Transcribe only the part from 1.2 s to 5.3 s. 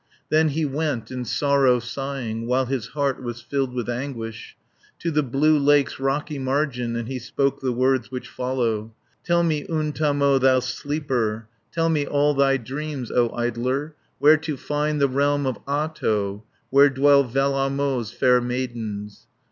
sorrow sighing, While his heart was filled with anguish, To the